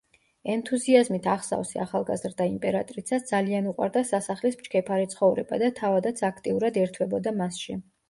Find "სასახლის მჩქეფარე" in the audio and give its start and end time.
4.15-5.09